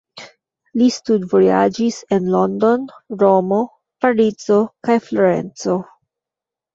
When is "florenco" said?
5.11-5.77